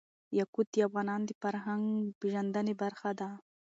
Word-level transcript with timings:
یاقوت 0.39 0.67
د 0.73 0.75
افغانانو 0.87 1.27
د 1.27 1.31
فرهنګ 1.41 1.85
پیژندني 2.19 2.73
برخه 2.81 3.09
ده. 3.19 3.29